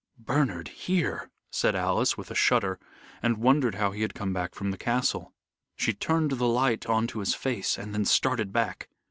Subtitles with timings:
[0.17, 2.79] "Bernard here," said Alice, with a shudder,
[3.21, 5.31] and wondered how he had come from the castle.
[5.75, 8.89] She turned the light on to his face, and then started back.